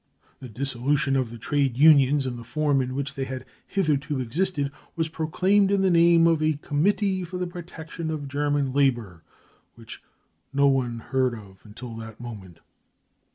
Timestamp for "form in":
2.43-2.95